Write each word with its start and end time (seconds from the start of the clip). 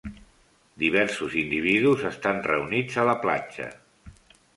Diversos 0.83 1.35
individus 1.41 2.05
estan 2.11 2.41
reunits 2.47 2.97
a 3.03 3.05
la 3.11 3.15
platja. 3.27 3.69